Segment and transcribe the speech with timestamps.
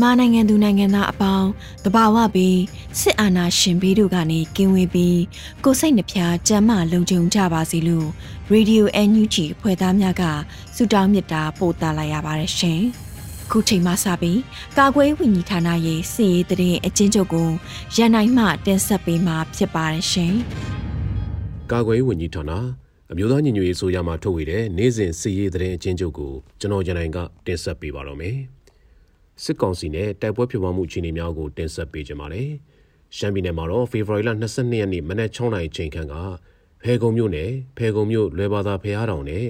[0.00, 1.48] မြန်မာနိုင်ငံသူနိုင်ငံသားအပေါင်း
[1.84, 2.60] တဘာဝပြီး
[3.00, 5.20] စစ်အာဏာရှင်ဘေးတို့ကနေကင်းဝေးပြီး
[5.64, 8.08] ကိုစိတ်နှဖျားကြမ်းမှလုံခြုံကြပါစေလို့
[8.52, 10.22] Radio NUG ဖွဲ့သားများက
[10.76, 12.80] ဆုတောင်းမေတ္တာပို့သလိုက်ရပါတယ်ရှင်။
[13.50, 14.40] ခုချိန်မှစပြီး
[14.78, 17.48] ကာကွယ်ဝင်ကြီးဌာနရဲ့စီရေးတရင်အချင်းချုပ်ကို
[17.96, 20.34] ရန်နိုင်မှတင်ဆက်ပေးမှာဖြစ်ပါတယ်ရှင်။
[21.72, 22.52] ကာကွယ်ဝင်ကြီးဌာန
[23.12, 28.36] အမျိုးသားညီညွတ်ရေးဆိုရမှာထုတ်ဝေတဲ့နေ့စဉ်စီရေးတရင်အချင်းချုပ်ကိုကျွန်တော်ရန်နိုင်ကတင်ဆက်ပေးပါတော့မယ်။
[29.44, 32.50] စစ်ကောင်စီနဲ့တိုက်ပွဲဖြစ်ပွားမှုအခြေအနေများကိုတင်ဆက်ပေးကြပါမယ်။
[33.16, 36.14] ရှမ်းပြည်နယ်မှာတော့ဖေဖော်ဝါရီလ22ရက်နေ့မနက်6နာရီချိန်ခန့်က
[36.82, 39.46] ဖဲကုံမြို့နယ်ဖဲကုံမြို့လွယ်ဘာသာဖျားတောင်နဲ့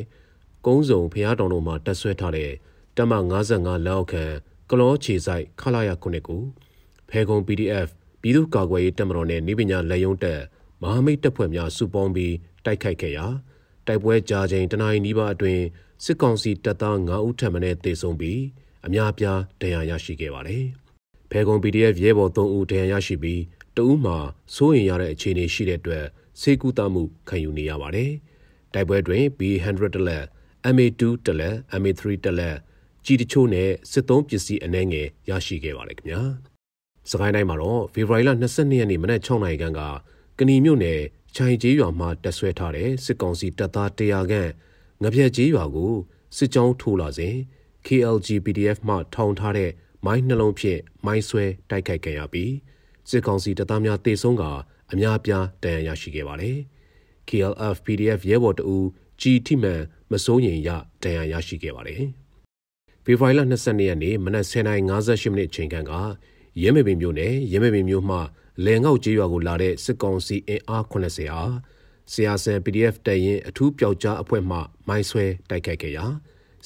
[0.67, 2.51] ကုန်းစုံဖျားတောင်တို့မှာတက်ဆွဲထားတဲ့
[2.97, 3.13] တမ
[3.51, 4.25] 55လက်အောက်ခံ
[4.71, 6.43] ကလောခြေဆိုင်ခလာရခုနှစ်ကို
[7.11, 7.89] ဖဲကုံ PDF
[8.23, 10.41] ပြည်သူ့ကာကွယ်ရေးတပ်မတော်နဲ့နေပညာလက်ယုံတက်
[10.83, 13.27] မဟာမိတ်တပ်ဖွဲ့များစုပေါင်းပြီးတိုက်ခိုက်ခဲ့ရာ
[13.87, 15.63] တိုက်ပွဲကြာချိန်တနအီနီးပါအတွင်း
[16.05, 18.41] စစ်ကောင်စီတပ်သား9ဦးထပ်မံတေဆုံးပြီး
[18.87, 20.65] အများပြားဒဏ်ရာရရှိခဲ့ပါတယ်။
[21.31, 23.43] ဖဲကုံ PDF ရဲဘော်3ဦးဒဏ်ရာရရှိပြီး
[23.77, 24.17] တဦးမှာ
[24.55, 26.05] စိုးရင်ရတဲ့အခြေအနေရှိတဲ့အတွက်
[26.41, 28.11] ဆေးကုသမှုခံယူနေရပါတယ်။
[28.75, 30.25] တိုက်ပွဲတွင် B100 တလက်
[30.75, 32.57] MA2 တလက် MA3 တလက်
[33.05, 36.23] ကြီးတချို့နဲ့စစ်သုံးပစ္စည်းအနှဲငယ်ရရှိခဲ့ပါတယ်ခင်ဗျာ။
[37.11, 39.81] စကိုင်းတိုင်းမှာတော့ဖေဖော်ဝါရီလ22ရက်နေ့မနက်6နာရီခန့်က
[40.39, 41.01] ကဏီမြို့နယ်
[41.37, 44.51] ချိုင်ကျေးရွာမှာတက်ဆွဲထားတဲ့စစ်ကောင်စီတပ်သား100ခန့်
[45.03, 45.93] ငပြက်ကျေးရွာကို
[46.37, 47.37] စစ်ကြောင်းထိုးလာစဉ်
[47.87, 49.71] KLG PDF မှထောင်ထားတဲ့
[50.07, 52.53] မိုင်းနှလုံးဖြင့်မိုင်းဆွဲတိုက်ခိုက်ခဲ့ရပြီး
[53.11, 54.45] စစ်ကောင်စီတပ်သားများတေဆုံးက
[54.93, 56.57] အများပြားဒဏ်ရာရရှိခဲ့ပါတယ်။
[57.29, 58.77] KLF PDF ရဲဘော်တအူ
[59.21, 59.81] ကြီးထိမှန်
[60.11, 60.69] မစိုးရင်ရ
[61.03, 62.03] ဒဏ်ရာရရှိခဲ့ပါတယ်။
[63.05, 65.93] ဖေဖော်ဝါရီလ22ရက်နေ့မနက်10:58မိနစ်ချိန်ခန့်က
[66.63, 68.19] ရဲမေပင်မြို့နယ်ရဲမေပင်မြို့မှ
[68.65, 71.55] လဲငေါက်ကျေးရွာကိုလာတဲ့စစ်ကောင်စီအင်အား80အား
[72.13, 74.59] ဆရာဆန် PDF တရင်အထူးပျောက်ကြားအဖွဲ့မှ
[74.89, 76.07] မိုင်းဆွဲတိုက်ခိုက်ခဲ့ရာ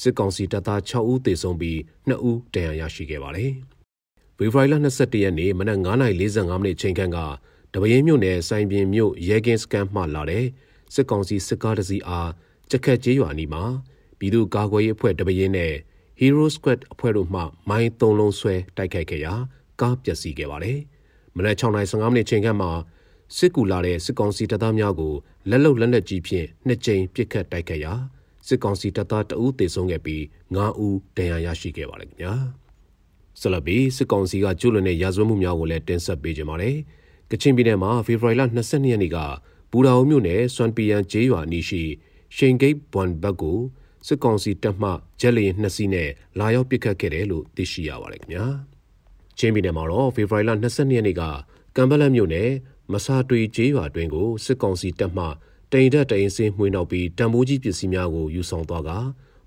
[0.01, 1.79] စစ်ကောင်စီတပ်သား6ဦးသေဆုံးပြီး
[2.09, 3.53] 2ဦးဒဏ်ရာရရှိခဲ့ပါတယ်။
[4.37, 7.19] ဖေဖော်ဝါရီလ22ရက်နေ့မနက်9:45မိနစ်ချိန်ခန့်က
[7.73, 10.45] တပင်းမြို့နယ်စိုင်ပြင်မြို့ရဲကင်းစကန်မှလာတဲ့
[10.95, 12.31] စစ်ကောင်စီစစ်ကားတစ်စီးအား
[12.71, 13.63] ကြက်ခတ်ကျေးရွာနီမှာ
[14.19, 15.75] ပြည်သူ့ကာကွယ်ရေးအဖွဲ့တပင်းနဲ့
[16.21, 19.35] Hero Squad အဖွဲ့တို့မှမိုင်း၃လုံးဆွဲတိုက်ခိုက်ခဲ့ရာ
[19.81, 20.79] ကားပျက်စီးခဲ့ပါတယ်။
[21.37, 22.71] မနက်6:15မိနစ်ချိန်ခန့်မှာ
[23.37, 25.15] စစ်ကူလာတဲ့စစ်ကောင်စီတပ်သားများကို
[25.51, 27.93] လက်လုံလက်နက်ကြီးဖြင့်နှစ်ကြိမ်ပစ်ခတ်တိုက်ခိုက်ရာ
[28.47, 30.23] စစ်ကောင်စီတပ်သားတအူးသေဆုံးခဲ့ပြီး
[30.55, 32.35] 9ဦးဒဏ်ရာရရှိခဲ့ပါတယ်ခင်ဗျာ
[33.41, 36.77] ဆလဘီစစ်ကောင်စီကကျူးလွန်တဲ့ရာဇဝတ်မှုများကိုလည်းတင်ဆက်ပေးကြပါတယ်
[37.31, 39.19] ကချင်ပြည်နယ်မှာဖေဖော်ဝါရီလ22ရက်နေ့က
[39.71, 41.83] ဘူရာအုံမြို့နယ်စွမ်ပီယန်ကျေးရွာအနီးရှိ
[42.37, 43.59] ရှင်ဂိတ်ဘွမ်ဘတ်ကို
[44.07, 44.91] စစ်ကောင်စီတပ်မှ
[45.21, 48.47] ဂျက်လီနှစ်စီးနဲ့လာရောက်ပစ်ခတ်ခဲ့တယ်လို့သိရှိရပါတယ်ခင်ဗျာ
[49.39, 51.23] ချင်းပြည်နယ်မှာတော့ဖေဖော်ဝါရီလ22ရက်နေ့က
[51.77, 52.51] ကမ်ဘလန်မြို့နယ်
[52.93, 55.27] မဆာတွေကျေးရွာတွင်ကိုစစ်ကောင်စီတပ်မှ
[55.73, 58.91] တိန်တက်တိန်စင်းမှွေးနောက်ပြီးတံမိုးကြီးပစ္စည်းများကိုယူဆောင်သွားက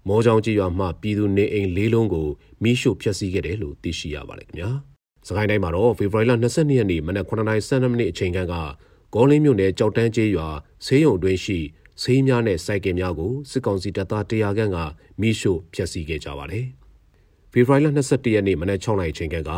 [0.08, 2.28] မောချောင်းကြီးရွာမှပြည်သူနေအိမ်လေးလုံးကို
[2.64, 4.70] မိရှို့ဖျက်ဆီးခဲ့တယ်လို့သိရှိရပါတယ်ခင်ဗျာ။
[5.28, 8.56] စကိုင်းတိုင်းမှာတော့ဖေဖော်ဝါရီလ22ရက်နေ့မနက်9:12မိနစ်အချိန်ခန့်က
[9.14, 10.48] ဂေါလင်းမြို့နယ်ကြောက်တန်းကျေးရွာ
[10.86, 11.60] ဆေးရုံအတွင်းရှိ
[12.02, 14.78] ဆေးများနဲ့စိုက်ကင်များကိုစစ်ကောင်စီတပ်သား100ခန့်က
[15.22, 16.66] မိရှို့ဖျက်ဆီးခဲ့ကြပါတယ်။
[17.52, 19.52] ဖေဖော်ဝါရီလ22ရက်နေ့မနက်6:00နာရီချိန်ခန့်က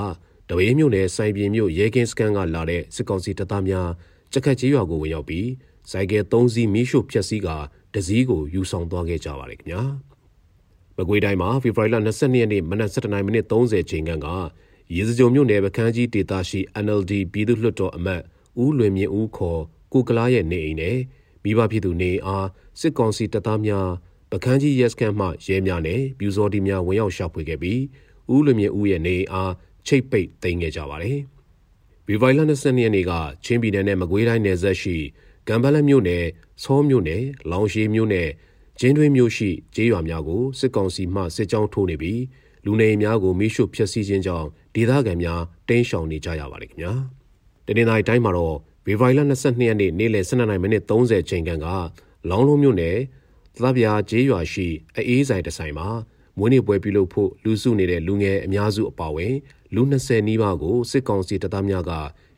[0.50, 3.90] တဝေးမြို့နယ်စိုင်ပြင်မြို့ရဲကင်းစကန်ကလာတဲ့စစ်ကောင်စီတပ်သားများ
[4.34, 5.48] ကြက်ခတ်ကြီးရွာကိုဝင်ရောက်ပြီး
[5.92, 7.48] စိုက်ကဲ၃စီးမီးရှို့ဖျက်ဆီးက
[7.94, 9.82] တစည်းကိုယူဆောင်သွားခဲ့ကြပါတယ်ခင်ဗျာ
[10.98, 14.28] မကွေးတိုင်းမှာဖေဖော်ဝါရီလ22ရက်နေ့မနက်7:30မိနစ်30ချိန်ခန့်က
[14.96, 18.22] ရေစကြုံမြို့နယ်ပကန်းကြီးဒေသရှိ NLD ပြည်သူ့လွှတ်တော်အမတ်
[18.64, 19.62] ဦးလွင်မြင့်ဦးခေါ်
[19.94, 20.98] ကိုကလားရဲ့နေအိမ်နဲ့
[21.44, 22.48] မိဘဖြစ်သူနေအား
[22.80, 23.88] စစ်ကောင်စီတပ်သားများ
[24.32, 27.82] ပကန်းကြီးရဲစခန်းမှရဲများနဲ့ပြူစော်ဒီများဝင်ရောက်ရှာဖွေခဲ့ပြီး
[28.34, 29.52] ဦးလွင်မြင့်ဦးရဲ့နေအား
[29.88, 31.20] ချိတ်ပိတ်သိမ်းခဲ့ကြပါတယ်။
[32.08, 33.12] ဗီဗိုင်လ22ရက်နေ့က
[33.46, 34.98] ချင်းပြည်နယ်နဲ့မကွေးတိုင်းနယ်စပ်ရှိ
[35.50, 36.24] ကံပလက်မြို့နယ်၊
[36.64, 38.30] ဆောမြို့နယ်၊လောင်ရှိမြို့နယ်
[38.80, 42.22] ကျင်းတွင်းမျိုးရှိကျေးရွာများကိုစစ်ကောင်စီမှစစ်ကြောင်းထိုးနေပြီး
[42.66, 46.94] လူနေအိမ်များကိုမိရှုဖျက်ဆီးခြင်းကြောင့်ဒေသခံများတိမ်းရှောင်နေကြရပါတယ်ခင်ဗျာ
[47.66, 48.56] တနင်္လာရီတိုင်းမှာတော့
[48.86, 51.68] ဗေဗိုင်လ22ရက်နေ့နေ့လယ်12:30မိနစ်30ချိန်ခန့်က
[52.30, 52.98] လောင်းလုံးမြို့နယ်
[53.56, 54.68] သဗျာကျေးရွာရှိ
[55.08, 55.88] အေးဆိုင်တဆိုင်မှာ
[56.38, 59.34] မွေးနေ့ပွဲပြုလုပ်ဖို့လူစုနေတဲ့လူငယ်အများစုအပါအဝင်
[59.76, 61.92] လူ20နီးပါးကိုစစ်ကောင်စီတပ်သားများက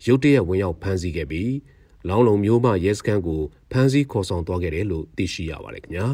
[0.05, 1.51] ရုတ်တရက်ဝင်ရောက်ဖမ်းဆီးခဲ့ပြီး
[2.09, 6.07] လောင်းလုံမျိုးမှရဲစခန်းကိုဖမ်းဆီးခေါ်ဆောင်သွားခဲ့တယ်လို့သိရှိရပါတယ်ခင်ဗျာ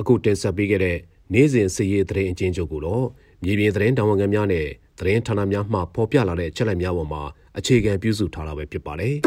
[0.00, 0.98] အခုတင်ဆက်ပေးခဲ့တဲ့
[1.32, 3.06] နေ့စဉ်စည်ရေးသတင်းအချင်းချုပ်ကိုတော့
[3.44, 4.66] မြေပြင်သတင်းတာဝန်ခံများနဲ့
[4.98, 7.22] သတင်းဌာနများမှဖော်ပြလာတဲ့ချက်လက်များပေါ်မှာ
[7.58, 9.16] အခြေခံပြုစုထားတာပဲဖြစ်ပါတယ်။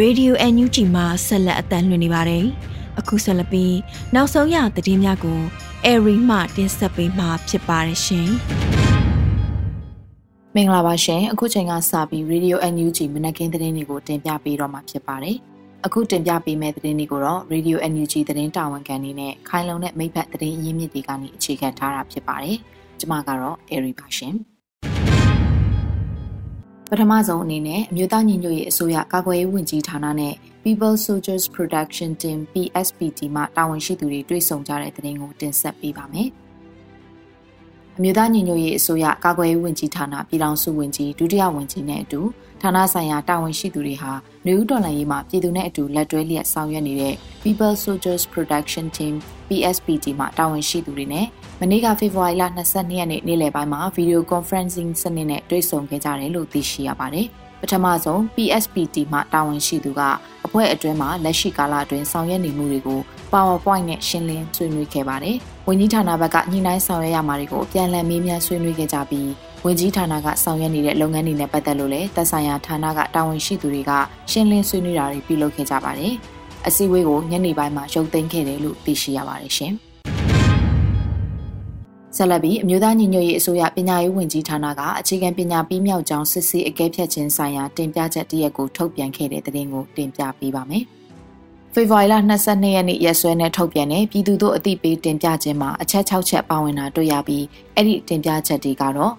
[0.00, 2.44] Radio NUG မှာဆက်လက်အသံလွှင့်နေပါတယ်။
[2.98, 3.76] အခုဆက်လက်ပြီး
[4.14, 5.40] နောက်ဆုံးရသတင်းများကို
[5.86, 8.28] အေရီမှတင်ဆက်ပေးမှာဖြစ်ပါတယ်ရှင်။
[10.54, 15.36] မင်္ဂလာပါရှင်။အခုချိန်ကစပြီး Radio NUG မနက်ခင်းသတင်းတွေကိုတင်ပြပေးတော့မှာဖြစ်ပါတယ်။
[15.86, 22.56] အခုတင်ပြပေးမယ့်သတင်းတွေကိုတော့ Radio NUG သတင်းတာဝန်ခံနေနဲ့ခိုင်လုံတဲ့မိဖက်သတင်းအရင်းမြစ်တွေကနေအခြေခံထားတာဖြစ်ပါတယ်။
[23.00, 24.34] ကျွန်မကတော့အေရီပါရှင်။
[26.90, 30.34] ပထမဆုံးအနေနဲ့အမျိုးသားညီညွတ်ရေးအစိုးရကာကွယ်ရေးဝန်ကြီးဌာနနဲ့
[30.68, 36.28] People Soldiers Production Team PSPT မှတာဝန်ရှိသူတွေတွေ့ဆုံကြတဲ့သတင်းကိုတင်ဆက်ပေးပါမယ်။
[37.96, 42.20] အမျိုးသားညီညွတ်ရေးအစိုးရကာကွယ်ရေးဝန်ကြီးဌာနပြည်ထောင်စုဝန်ကြီးဒုတိယဝန်ကြီးနဲ့အတူ
[42.62, 44.12] ဌာနဆိုင်ရာတာဝန်ရှိသူတွေဟာ
[44.46, 49.14] နေဦးတော်လှန်ရေးမှာပြည်သူနဲ့အတူလက်တွဲလျက်ဆောင်ရွက်နေတဲ့ People Soldiers Production Team
[49.48, 51.26] PSPT မှတာဝန်ရှိသူတွေနဲ့
[51.60, 57.28] မနေ့ကဖေဖော်ဝါရီလ22ရက်နေ့နေ့လယ်ပိုင်းမှာ Video Conferencing စနစ်နဲ့တွေ့ဆုံခဲ့ကြတယ်လို့သိရှိရပါတယ်။
[57.60, 60.00] ပထမဆုံး PSPT မှတာဝန်ရှိသူက
[60.46, 63.00] အဖွဲ့အတွင်းမှာလက်ရှိကာလအတွင်းဆောင်ရွက်နေမှုတွေကို
[63.32, 65.36] PowerPoint နဲ့ရှင်းလင်းဆွေးနွေးခဲ့ပါတယ်။
[65.68, 69.30] ဝန်ကြီးဌာနဘက်ကညှိနှိုင်းဆောင်ရွက်ရမှာတွေကိုအပြန်အလှန်မေးမြန်းဆွေးနွေးခဲ့ကြပြီး
[69.64, 73.92] ဝန်ကြီးဌာနကဆောင်ရွက်နေတဲ့လုပ်ငန်းတွေနဲ့ပတ်သက်လို့လည်းသက်ဆိုင်ရာဌာနကတာဝန်ရှိသူတွေက
[74.30, 76.14] ရှင်းလင်းဆွေးနွေးတာတွေပြုလုပ်ခဲ့ကြပါတယ်။
[76.66, 79.74] အစည်းအဝေးကိုညနေပိုင်းမှာရုပ်သိမ်းခဲ့တယ်လို့သိရှိရပါတယ်ရှင်။
[82.16, 90.84] ဆက်လက်ပြီးအမျိုးသားညီညွတ်ရေးအစိုးရပညာရေးဝန်ကြီးဌာနကအခြေခံပညာပြီးမြောက်ကြောင်းစစ်ဆေးအကဲဖြတ်ခြင်းဆိုင်ရာတင်ပြချက်တရက်ကိုထုတ်ပြန်ခဲ့တဲ့သတင်းကိုတင်ပြပေးပါမယ်။
[91.74, 92.14] ဖေဖော်ဝါရီလ
[92.44, 97.44] 22ရက်နေ့ရက်စွဲနဲ့ထုတ်ပြန်တဲ့ပြည်သူတို့အသိပေးတင်ပြခြင်းမှာအချက်6ချက်ပါဝင်တာတွေ့ရပြီး
[97.74, 99.12] အဲ့ဒီတင်ပြချက်တွေကတော့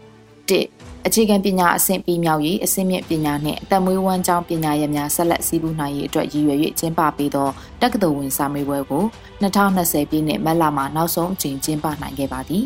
[0.50, 7.50] 1 အခြေခံပညာအဆင့်ပြီးမြောက်ရေးအဆင့်မြင့်ပညာနှင့်အသက်မွေးဝမ်းကြောင်းပညာရပ်များဆက်လက်စည်းပူးနိုင်ရေးအတွက်ရည်ရွယ်၍ကျင်းပပေးသော
[7.82, 9.04] တက္ကသိုလ်ဝင်စာမေးပွဲကို
[9.42, 12.64] 2020ပြည့်နှစ်မတ်လမှာနောက်ဆုံးအကြိမ်ကျင်းပနိုင်ခဲ့ပါသည်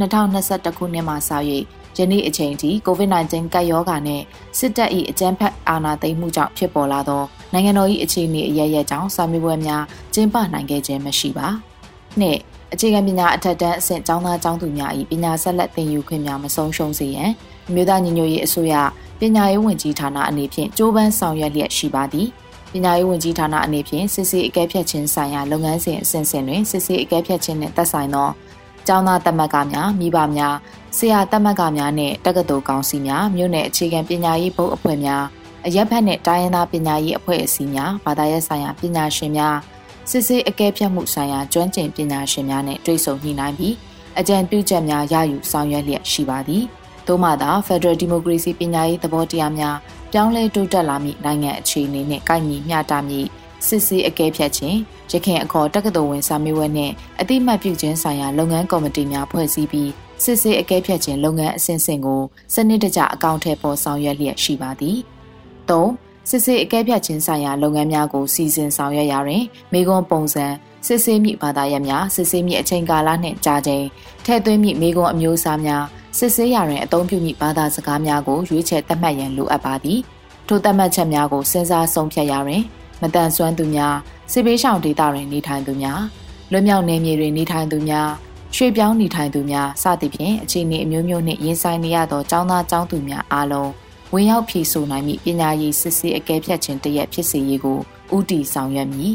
[0.00, 1.30] 2021ခုနှစ်မှာစ၍
[1.98, 4.22] ယနေ့အချိန်ထိ COVID-19 ကပ်ရောဂါနဲ့
[4.58, 7.22] စစ်တပ်၏အကြမ်းဖက်အာဏာသိမ်းမှုကြောင့်ဖြစ်ပေါ်လာသော
[7.52, 9.82] နိုင်ငံတော်၏အခြေအနေအရရကြောင့်စာမေးပွဲများ
[10.14, 11.48] ကျင်းပနိုင်ခဲ့ခြင်းမရှိပါ။
[12.20, 12.38] နှစ်
[12.72, 17.30] အခြေခံပညာအထက်တန်းအဆင့်ကျောင်းသားကျောင်းသူများ၏ပညာဆက်လက်သင်ယူခွင့်များမဆုံးရှုံးစေရန်
[17.68, 18.74] အမျိုးသားညီညွတ်ရေးအစိုးရ
[19.20, 22.28] ပညာရေးဝန်ကြီးဌာနအနေဖြင့်ကြိုးပမ်းဆောင်ရွက်လျက်ရှိပါသည်
[22.72, 28.28] ပညာရေးဝန်ကြီးဌာနအနေဖြင့်စစ်ဆေးအကဲဖြတ်ခြင်းဆိုင်ရာလုပ်ငန်းစဉ်အဆင့်ဆင့်တွင်စစ်ဆေးအကဲဖြတ်ခြင်းနှင့်သက်ဆိုင်သော
[28.86, 30.54] ကျောင်းသားတက်မတ်ကများမိဘများ
[30.96, 35.24] ဆရာတက်မတ်ကများနှင့်တက္ကသိုလ်ကောင်စီများမြို့နယ်အခြေခံပညာရေးဘုတ်အဖွဲ့များ
[35.66, 39.56] အရက်ဖက်နှင့်တိုင်းရင်းသားပညာရေးအဖွဲ့အစည်းများဘာသာရေးဆိုင်ရာပညာရှင်များ
[40.10, 43.74] စစ်ဆေးအကဲဖြတ်မှုဆိုင်ရာကျွမ်းကျင်ပညာရှင်များနဲ့တွေ့ဆုံညှိနှိုင်းပြီး
[44.18, 46.64] အကြံပြုချက်များရယူဆောင်ရွက်လျက်ရှိပါသည်။
[47.06, 49.76] သို့မှသာ Federal Democracy ပညာရေးသဘောတရားများ
[50.12, 53.28] ပြောင်းလဲတိုးတက်လာမည့်နိုင်ငံအခြေအနေနှင့်ကိုက်ညီမျှတမည့်
[53.66, 54.78] စစ်ဆေးအကဲဖြတ်ခြင်း
[55.12, 59.90] ရခင်အခေါ်တက္ကသိုလ်ဝင်စာမေးပွဲနှင့်အတိမတ်ပြုခြင်းဆိုင်ရာလုပ်ငန်းကော်မတီများဖွဲ့စည်းပြီး
[60.24, 62.22] စစ်ဆေးအကဲဖြတ်ခြင်းလုပ်ငန်းအဆင့်ဆင့်ကို
[62.54, 64.98] စနစ်တကျအကောင့်ထဲပေါ်ဆောင်ရွက်လျက်ရှိပါသည်။
[65.70, 65.84] ၃
[66.30, 70.46] စစ်ဆေးအကဲဖြတ်ခြင်းဆိုင်ရာလုပ်ငန်းများကိုစီစဉ်ဆောင်ရွက်ရာတွင်မိကွန်ပုံစံ
[70.86, 73.84] စစ်ဆေးမိဘာသာရပ်များစစ်ဆေးမိအချိန်ကာလနှင့်ကြာချိန်
[74.24, 75.84] ထည့်သွင်းမိမိကွန်အမျိုးအစားများ
[76.18, 80.00] စစ်ဆေးရာတွင်အသုံးပြုမိဘာသာစကားများကိုရွေးချယ်သတ်မှတ်ရန်လိုအပ်ပါသည်
[80.48, 82.62] ထိုသတ်မှတ်ချက်များကိုစဉ်းစားဆုံးဖြတ်ရာတွင်
[83.02, 83.96] မတန်ဆွမ်းသူများ
[84.32, 86.00] စစ်ဘေးရှောင်ဒေသတွင်နေထိုင်သူများ
[86.52, 88.08] လွတ်မြောက်နေမြေတွင်နေထိုင်သူများ
[88.56, 93.70] ရွှေပြောင်းနေထိုင်သူများစသဖြင့်အခြေအနေအမျိုးမျိုးနှင့်ရင်ဆိုင်နေရသောចောင်းသားចောင်းသူများအားလုံး
[94.12, 97.78] ဝင်ရောက်ဖြည့်ဆို့နိုင်မည့်ပညာရေးစစ်ဆေးအကဲဖြတ်ခြင်းတရက်ဖြစ်စေရေးကို
[98.16, 99.14] ဥတီဆောင်ရွက်မည်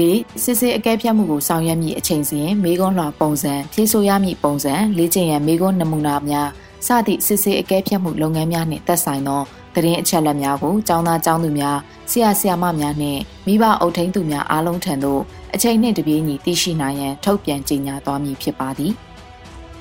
[0.00, 0.02] ၄
[0.44, 6.48] စစ်စစ်အကဲဖြတ်မှုကိုဆောင်ရွက်မည့်အချိန်စဉ်မေကွန်းလွှာပုံစံဖြည့်ဆို့ရမည့်ပုံစံလေ့ကျင့်ရန်မေကွန်းနမူနာများ
[6.86, 9.42] စသည့်စစ်စစ်အကဲဖြတ်မှုလုပ်ငန်းများနှင့်သက်ဆိုင်သော
[9.74, 11.78] သတင်းအချက်အလက်များကိုចောင်းသားចောင်းသူများ
[12.10, 15.20] ဆရာဆရာမများနှင့်မိဘအုပ်ထိန်းသူများအားလုံးထံသို့
[15.54, 18.92] အချိန်နှင့်တပြေးညီသိရှိနိုင်ရန်ထုတ်ပြန်ကြေညာသွားမည်ဖြစ်ပါသည်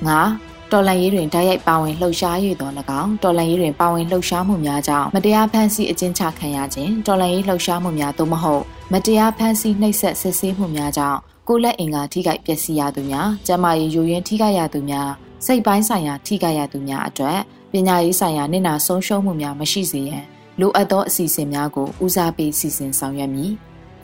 [0.07, 0.09] ၅
[0.71, 8.63] တော်လန်ရေးတွင်ဓာတ်ရိုက်ပါဝင်လှုပ်ရှား၍တော်၎င်းတော်လန်ရေးတွင်ပါဝင်လှုပ်ရှားမှုများကြောင့်မတရားဖန်ဆီးအကျဉ်းချခံရခြင်းတော်လန်ရေးလှုပ်ရှားမှုများသို့မဟုတ်
[8.93, 15.09] မတရားဖန်ဆီးနှိပ်စက်ဆစ်ဆေးမှုများကြောင့်ကိုလက်အင်္ဂါထိခိုက်ပျက်စီးရသူများကျန်းမာရေးယိုယွင်းထိခိုက်ရသူများ
[15.45, 17.39] စိတ်ပိုင်းဆိုင်ရာထိခိုက်ရသူများအတွက်
[17.71, 20.23] ပညာရေးဆိုင်ရာနစ်နာဆုံးရှုံးမှုများမရှိစေရန်
[20.59, 23.51] လိုအပ်သောအစီအစဉ်များကိုဦးစားပေးစီစဉ်ဆောင်ရွက်မည်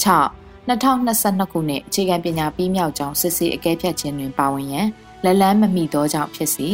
[0.03, 4.87] 6 2022ခုနှစ်အခြေခံပညာပြီးမြောက်ကြောင်းစစ်ဆေးအကဲဖြတ်ခြင်းတွင်ပါဝင်ရန်
[5.23, 6.67] လက်လန်းမမိသောကြောင့်ဖြစ်စီ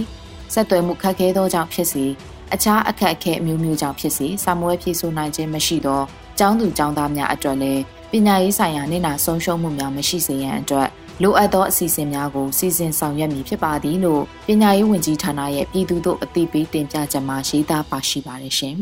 [0.53, 2.05] ဆက်သွယ်မှုခက်ခဲသောကြောင့်ဖြစ်စီ
[2.53, 6.01] အခြားအခက်အခဲအမျိုးမျိုးကြောင့်ဖြစ်စီစာမွေးဖြစ်ဆိုနိုင်ခြင်းမရှိသော
[6.39, 7.81] ကျောင်းသူကျောင်းသားများအတွက်လည်း
[8.15, 10.89] ပညာရေးဆိုင်ရာနေနာဆုံးရှုံးမှုများမရှိစေရန်အတွက်
[11.21, 18.77] လိုအပ်သောအစီအစဉ်များကိုစီစဉ်ဆောင်ရွက်မည်ဖြစ်ပါသည်လို့ပညာရေးဝန်ကြီးဌာနရဲ့ပြည်သူ့တို့အသိပေးတင်ပြချက်မှာရေးသားပါရှိပါတယ်ရှင်။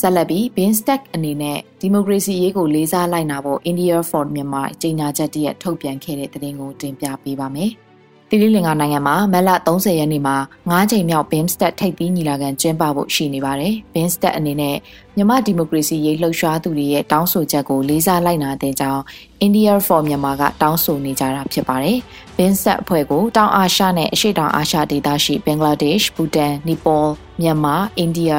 [0.00, 7.72] ဆက်လက်ပြီး Binstack အနေနဲ့ဒီမိုကရေစီရေးကိုလေးစားလိုက်နာဖို့ India for Myanmar ကြေညာချက်တည်းထုတ်ပြန်ခဲ့တဲ့သတင်းကိုတင်ပြပေးပါမယ်။
[8.34, 10.36] တိလိလင်္ကာနိုင်ငံမှာမက်လ30ရက်နေ့မှာ
[10.70, 14.76] 9ချိန်မြောက် Binstack ထိပ်သီးညီလာခံကျင်းပဖို့ရှိနေပါတယ်။ Binstack အနေနဲ့
[15.16, 19.02] မြန်မာဒီမိုကရေစီရေးလှုပ်ရှားသူတွေရဲ့တောင်းဆိုချက်ကိုလေးစားလိုက်နာတဲ့ကြောင်း
[19.46, 21.96] India for Myanmar ကတောင်းဆိုနေကြတာဖြစ်ပါတယ်။
[22.36, 27.02] Binstack အဖွဲ့ကိုတောင်အာရှနဲ့အရှေ့တောင်အာရှဒေသရှိဘင်္ဂလားဒေ့ရှ်၊ဘူတန်၊နီပေါ၊
[27.40, 28.32] မြန်မာ၊အိန္ဒိယ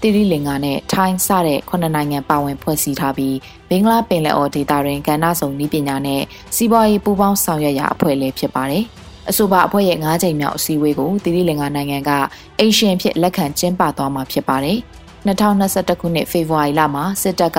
[0.00, 3.36] တိရိလင်္ကာနဲ့ထိုင်းစတဲ့ခုနှစ်နိုင်ငံပါဝင်ဖွဲ့စည်းထားပြီး
[3.68, 6.22] ဘင်္ဂလားပင်လယ်အော်ဒေသတွင်ကဏ္ဍစုံနည်းပညာနဲ့
[6.56, 8.86] စီးပွားရေးပူးပေါင်းဆောင်ရွက်ရာအဖွဲ့လည်းဖြစ်ပါတယ်။
[9.30, 12.10] အဆိုပါအဖွဲ့ရဲ့၅ချိန်မြောက်အစည်းအဝေးကိုတိရိလင်္ကာနိုင်ငံက
[12.58, 14.78] အိရှင်ဖြစ်လက်ခံကျင်းပသွားမှာဖြစ်ပါတယ်။
[15.26, 17.58] 2021ခုနှစ်ဖေဖော်ဝါရီလမှာစစ်တပ်က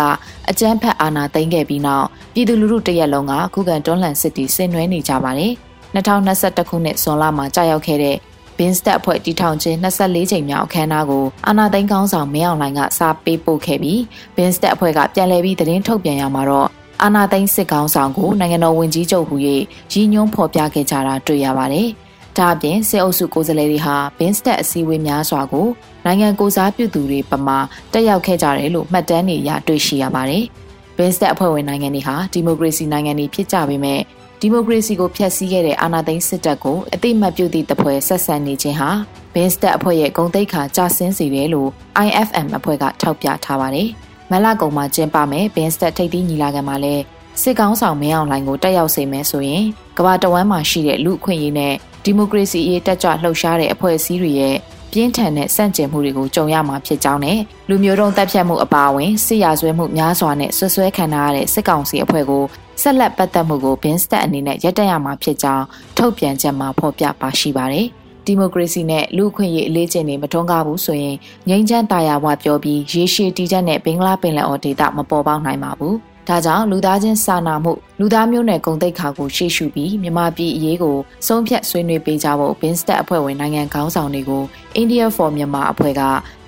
[0.50, 5.52] အကြမ်းဖက်အာဏာသိမ်းခဲ့ပြီးနောက်ပြည်သူလူထုတရက်လုံးကခုခံတွန်းလှန်စစ်တီဆင်နွှဲနေကြပါတယ်။
[5.96, 8.18] 2021ခုနှစ်ဇွန်လမှာကြာရောက်ခဲ့တဲ့
[8.58, 14.02] ဘင်းစတက်အဖွဲ့တီထောင်ခြင်း24ချိန်မြောက်အခမ်းအနားကိုအာနာသိန်းကောင်းဆောင်မင်းအောင်လှိုင်ကစာပေးပို့ခဲ့ပြီး
[14.36, 16.68] ဘင်းစတက်အဖွဲ့ကပြန်လည်ပြီးသတင်းထုတ်ပြန်ရမှာတော့
[17.04, 19.36] အာနာသိန်းစစ်ကောင်းဆောင်ကိုနိုင်ငံတော်ဝန်ကြီးချုပ်ဟူ၍
[19.94, 21.88] ရည်ညွှန်းဖော်ပြခဲ့ကြတာတွေ့ရပါတယ်။
[22.38, 25.68] ဒါအပြင်စစ်အုပ်စုကိုယ်စားလှယ်တွေဟာဘင်းစတက်အစည်းအဝေးများစွာကို
[26.06, 27.58] နိုင်ငံကိုစားပြုသူတွေပမာ
[27.94, 30.44] တက်ရောက်ခဲ့ကြတယ်လို့မှတ်တမ်းတွေရတွေ့ရှိရပါတယ်။
[30.98, 34.00] ဘင်းစတက်အဖွဲ့ဝင်နိုင်ငံတွေဟာဒီမိုကရေစီနိုင်ငံတွေဖြစ်ကြပေမဲ့
[34.42, 38.90] ဒီမိုကရေစီကိုဖျက်ဆီးခဲ့တဲ့အာဏာသိမ်းစစ်တပ်ကိုအတိမတ်ပြုသည့်တပွဲဆက်ဆံနေခြင်းဟာ
[39.34, 41.70] ဘင်းစတက်အဖွဲ့ရဲ့ဂုံတိတ်ခါကျဆင်းစေတယ်လို့
[42.06, 43.90] IFM အဖွဲ့ကထောက်ပြထားပါတယ်။
[44.32, 47.04] မလကုံမှာကျင်းပမယ်ဘင်းစတက်ထိပ်သီးညီလာခံမှာလည်း
[47.42, 49.64] စစ်ကောင်းဆောင်မင်းအောင်လှိုင်ကိုတက်ရောက်စေမယ်ဆိုရင်
[49.98, 54.56] ကမ္ဘာတဝန်းမှာရှိတဲ့လူအခွင့်အရေးနဲ့ဒီမိုကရေစီရေးတက်ကြွလှုပ်ရှားတဲ့အဖွဲ့အစည်းတွေရဲ့
[54.92, 62.44] ပြင်းထန်တဲ့စန့်ကျင်မှုတွေကိုကြုံရမှာဖြစ်ကြောင်းနဲ့လူမျိုးတုံးတပ်ဖြတ်မှုအပါအဝင်စစ်ရာဇဝဲမှုများစွာနဲ့ဆွဆွဲခံထားရတဲ့စစ်ကောင်စီအဖွဲ့ကို
[62.82, 65.66] ဆက်လက်ပတ်သက်မှုကိုဘင်းစတက်အနေနဲ့ရပ်တန့်ရမှာဖြစ်ကြောင်း
[65.98, 67.88] ထုတ်ပြန်ချက်မှာဖော်ပြပါရှိပါတယ်။
[68.28, 71.16] ဒီမိုကရေစီနဲ့လူ့အခွင့်အရေးအလေးကျင့်တွေမထွန်းကားဘူးဆိုရင်
[71.50, 75.96] ငြိမ်းချမ်းသာယာဝပြောပြီးရေရှည်တည်တဲ့နဲ့ဘင်္ဂလားပင်လယ်အော်ဒေသမပေါ်ပေါက်နိုင်ပါဘူး။
[76.30, 84.44] ဒါကြောင့်လူသားချင်းစာနာမှုလူသားမျိုးနွယ်ဂုဏ်သိက္ခာကိုရှေ့ရှုပြီးမြန်မာပြည်အရေးကိုဆုံးဖြတ်ဆွေးနွေးပေးကြဖို့ဘင်းစတက်အဖွဲ့ဝင်နိုင်ငံခေါင်းဆောင်တွေကို
[84.82, 86.02] India for Myanmar အဖွဲ့က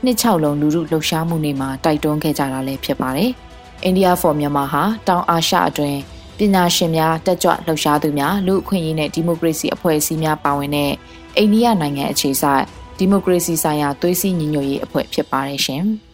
[0.03, 3.31] နှစ်၆လုံးလူမှုလှုပ်ရှားမှုတွေမှာတိုက်တွန်းခဲ့ကြတာလည်းဖြစ်ပါတယ်။
[3.89, 5.99] India for Myanmar ဟာတောင်အာရှအတွင်း
[6.39, 10.91] ပညာရှင်များတက်ကြွလှုပ်ရှားသူများလူအခွင့်အရေးနဲ့ဒီမိုကရေစီအဖွဲ့အစည်းများပါဝင်တဲ့
[11.37, 12.63] အိန္ဒိယနိုင်ငံအခြေစိုက်
[12.97, 15.83] ဒီမိုကရေစီဆိုင်ရာသွေးစည်းညီညွတ်ရေးအဖွဲ့ဖြစ်ပါတယ်ရှင်။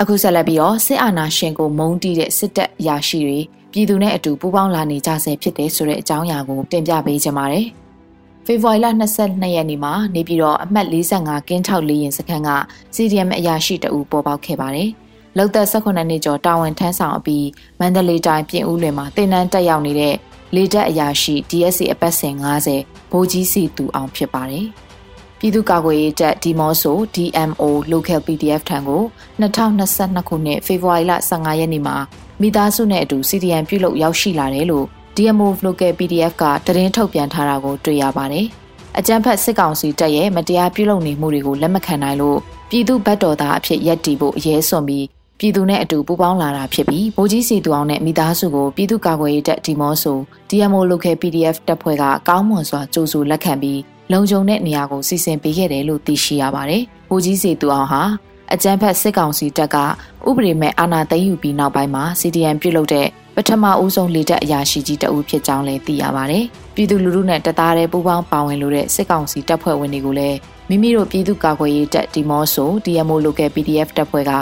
[0.00, 3.38] အခုဆက်လက်ပြီးတော့စစ်အာဏာရှင်ကိုမုန်းတီးတဲ့စစ်တပ်ရာရှိတွေ
[3.72, 7.66] ပြည်သူနဲ့အတူပူးပေါင်းလာနေကြဆဲဖြစ်တဲ့ဆိုတဲ့အကြောင်းအရာကိုတင်ပြပေးချင်ပါတယ်။
[8.46, 8.86] ဖေဖော်ဝါရီလ
[9.20, 12.50] 22ရက်နေ့မှာနေပြည်တော်အမှတ်45ကင်းထောက်လေးရင်စခန်းက
[12.94, 14.90] CDM အရာရှိတအူပေါ်ပေါက်ခဲ့ပါတယ်။
[15.38, 17.46] လောက်သက်18နှစ်ကျော်တာဝန်ထမ်းဆောင်အပြီး
[17.80, 20.14] မန္တလေးတိုင်းပြင်ဦးလွင်မှာတင်နန်းတက်ရောက်နေတဲ့
[20.54, 22.34] လေတပ်အရာရှိ DSC အပတ်စဉ်
[22.72, 24.66] 90ဗိုလ်ကြီးစီသူအောင်ဖြစ်ပါတယ်။
[25.38, 27.62] ပြည်သူ့ကာကွယ်ရေးတပ်ဒီမော့ဆို DMO
[27.92, 29.02] Local PDF ထံကို
[29.40, 31.96] 2022ခုနှစ်ဖေဖော်ဝါရီလ15ရက်နေ့မှာ
[32.40, 34.86] မိသားစုနဲ့အတူ CDN ပြုလုပ်ရောက်ရှိလာတယ်လို့
[35.16, 38.48] DMO Local PDF ကသတင်းထုတ်ပြန်ထားတာကိုတွေ့ရပါတယ်။
[38.98, 42.38] အကြံဖက်စစ်ကောင်စီတပ်ရဲ့မတရားပြုလုပ်နေမှုတွေကိုလက်မခံနိုင်လို့
[42.70, 45.04] ပြည်သူ့ဘက်တော်သားအဖြစ်ရပ်တည်ဖို့အရေးစွန်ပြီး
[45.44, 50.18] ပြည်သူနဲ့အတူပူးပေါင်းလာတာဖြစ်ပြီးဗိုလ်ကြီးစီသူအောင်နဲ့မိသားစုကိုပြည်သူ့ကာကွယ်ရေးတပ်ဒီမော့ဆို
[50.50, 53.80] DMO Local PDF တပ်ဖွဲ့ကကောင်းမွန်စွာကြိုးဆိုလက်ခံပြီး
[54.12, 58.02] လုံခြုံတဲ့နေရာကိုစီစဉ်ပေးခဲ့တယ်လို့သိရှိရပါတယ်။ဗိုလ်ကြီးစီသူအောင်ဟာ
[58.52, 59.76] အကြမ်းဖက်စစ်ကောင်စီတပ်က
[60.28, 74.32] ဥပဒေမဲ့အာဏာသိမ်းယူပြီးနောက်ပိုင်းမှာ CDM ပြုတ်တဲ့ပထမဦးဆုံးလေတပ်အရာရှိကြီးတဦးဖြစ်ကြောင်းလည်းသိရပါတယ်။ပြည်သူလူထုနဲ့တသားတည်းပူးပေါင်းပါဝင်လို့တဲ့စစ်ကောင်စီတပ်ဖွဲ့ဝင်တွေကိုလည်းမိမိတို့ပြည်သူ့ကာကွယ်ရေးတပ်ဒီမော့ဆို DMO Local PDF တပ်ဖွဲ့က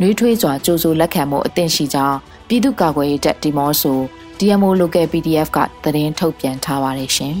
[0.00, 3.98] နှွေးထွေးစွာကြိုးစိုးလက်ခံမှုအသင့်ရှိကြောင်းပြည်သူ့ကာကွယ်ရေးတပ်ဒီမော့ဆို
[4.38, 7.36] DMO Local PDF ကသတင်းထုတ်ပြန်ထားပါတယ်ရှင်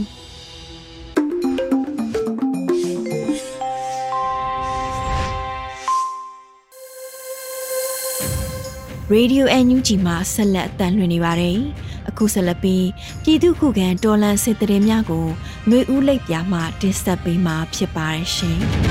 [9.14, 11.58] Radio NUG မှာဆက်လက်အသံလွှင့်နေပါတယ်။
[12.08, 12.86] အခုဆက်လက်ပြီး
[13.22, 15.26] ပြည်သူခုခံတော်လှန်စစ်တရေများကို
[15.66, 18.60] ຫນွေဦးလိပ်ပြာမှတင်ဆက်ပေးမှာဖြစ်ပါတယ်ရှင်။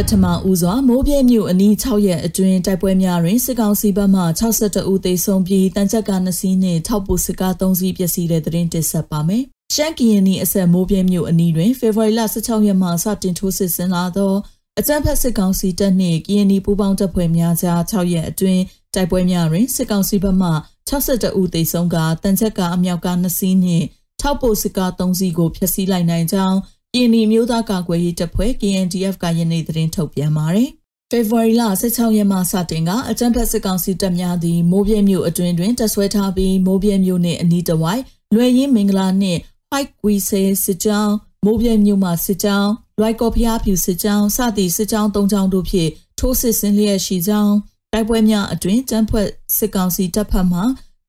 [0.00, 9.42] ပထမဦးစွာမိုးပြဲမြို့အနီး6ရက်အတွင်းတိုက်ပွဲများတွင်စစ်ကောင်စီဘက်မှ62ဦးသေဆုံးပြီးတန်ချက်က2စီးနှင့်ထောက်ပိုစစ်ကား3စီးပျက်စီးတဲ့တွင်တင်ဆက်ပါမယ်
[9.74, 14.34] ရှမ်းကရင်နီအဆက်မိုးပြဲမြို့အနီးတွင်ဖေဖော်ဝါရီလ16ရက်မှစတင်ထိုးစစ်ဆင်လာသော
[14.78, 18.62] အကြမ်းဖက်စစ်ကောင်စီတပ်နှင့်ကရင်နီပူးပေါင်းတပ်ဖွဲ့များကြား6ရက်အတွင်း
[18.94, 20.50] တိုက်ပွဲများတွင်စစ်ကောင်စီဘက်မှ
[20.90, 23.86] 62ဦးသေဆုံးကတန်ချက်ကအမြောက်က2စီးနှင့်
[24.20, 26.58] ထောက်ပို့စစ်ကား3စီးကိုဖျက်ဆီးလိုက်နိုင်ကြောင်း
[26.94, 30.68] ကရင်နီမျိုးသားကာကွယ်ရေးတပ်ဖွဲ့ KNDF ကယနေ့သတင်းထုတ်ပြန်ပါတယ်။
[31.10, 38.02] ဖေဖော်ဝါရီလ16ရက်မှစတင်ကအကြံဖက်စစ်ကောင်စီတပ်များသည်မိုးပြဲမြို့အတွင်းတွင်တပ်ဆွဲထားပြီးမိုးပြဲမြို့နှင့်အနီးတစ်ဝိုက်
[38.34, 39.40] လွယ်ရင်းမင်္ဂလာနှင့်
[39.70, 41.14] White Quise စစ်ကြောင်း
[41.44, 47.54] မိုးပြဲမြို့မှစစ်ကြောင်းလွိုက်ကော်ဖျားဖြူစစ်ကြောင်းစသည့်စစ်ကြောင်း၃ကြောင်းတို့ဖြင့်ထိုးစစ်ဆင်လျက်ရှိကြောင်း
[47.92, 50.60] တိုက်ပွဲများအတွင်တန်းဖွဲ့စစ်ကောင်စီတပ်ဖက်မှ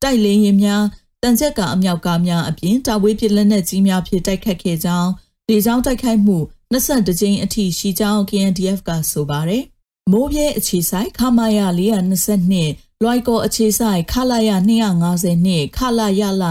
[0.02, 0.84] တိုက်လင်းရင်များ
[1.22, 5.10] တန်ချက်ကအမြောက်ကားများအပြင်တာဝေးပစ်လက်နက်ကြီးများဖြင့်တိုက်ခတ်ခဲ့ကြောင်း
[5.50, 6.38] လေကြောင်းတိုက်ခိုက်မှု
[6.72, 9.62] 22ကြိမ်အထိရှိကြောင်း KNDF ကဆိုပါတယ်။
[10.12, 11.66] မိုးပြဲအခြေဆိုင်ခမာယာ
[12.38, 14.56] 422လွိုက်ကောအခြေဆိုင်ခလာယာ
[15.00, 16.50] 250နဲ့ခလာယာလာ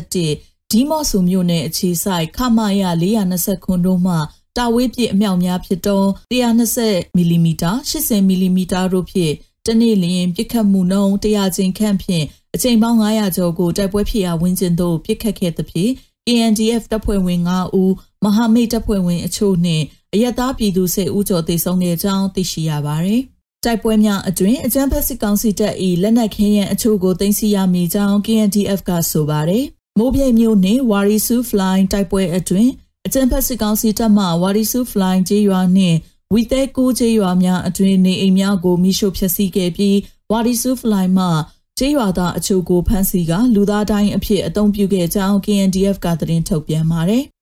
[0.00, 4.14] 261ဒီမော့ဆူမြို့နယ်အခြေဆိုင်ခမာယာ420ခွန်တို့မှ
[4.56, 6.08] တာဝေးပြည့်အမြောက်များဖြစ်တော့
[6.62, 9.34] 120မီလီမီတာ80မီလီမီတာတို့ဖြင့်
[9.66, 15.92] တနေ့လျင်ပြစ်ခတ်မှုနှုန်း100ကျင်းခန့်ဖြင့်အချိန်ပေါင်း900ကျော်ကိုတိုက်ပွဲဖြစ်ရာဝင်းကျင်သို့ပြစ်ခတ်ခဲ့သဖြင့်
[16.28, 17.92] ANDF တပ်ဖွဲ့ဝင်9ဦး
[18.24, 23.22] မဟာမိတ်တပ်ဖွဲ့ဝင်အချို့နှင့်အယက်သားပြည်သူ10ဦးကျော်သေဆုံးခဲ့ကြောင်းသိရှိရပါသည်။
[23.64, 29.64] တိုက်ပွဲများအတွင်အကြမ်းဖက်စစ်ကောင်စီတပ်၏လက်နက်ခဲယမ်းအချို့ကိုသိမ်းဆည်းရမိကြောင်း KNDF ကဆိုပါတယ်။
[29.98, 32.68] မိုးပြိတ်မျိုးနှင့်ဝါရီဆူဖလိုင်းတိုက်ပွဲအတွင်
[33.06, 35.96] အကြမ်းဖက်စစ်ကောင်စီတပ်မှဝါရီဆူဖလိုင်းကျေးရွာနှင့်
[36.34, 39.96] ဝီသဲကိုကျေးရွာများအတွင်နေအိမ်များကိုမိရှို့ဖျက်ဆီးခဲ့ပြီး
[40.30, 41.26] ဝါရီဆူဖလိုင်းမှ
[41.78, 47.24] ကျေးရွာသားအချို့ကိုဖမ်းဆီးကလူသားတိုင်းအဖြစ်အသုံးပြုခဲ့ကြောင်း KNDF ကသတင်းထုတ်ပြန်ပါတယ်။